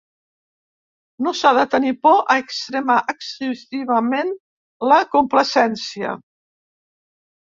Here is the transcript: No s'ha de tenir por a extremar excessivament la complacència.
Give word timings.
No 1.25 1.33
s'ha 1.39 1.51
de 1.57 1.65
tenir 1.73 1.91
por 2.07 2.23
a 2.35 2.37
extremar 2.43 2.97
excessivament 3.15 4.35
la 4.93 5.01
complacència. 5.15 6.17